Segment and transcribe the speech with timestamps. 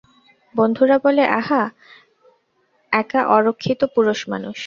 [0.55, 1.63] বন্ধুরা বলে, আহা,
[2.91, 4.57] একা অরক্ষিত পুরুষমানুষ।